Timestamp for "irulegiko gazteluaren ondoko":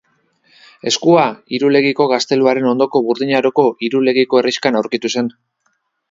1.57-3.01